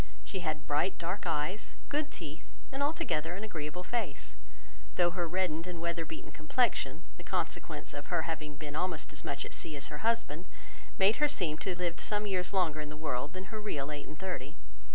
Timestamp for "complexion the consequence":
6.31-7.93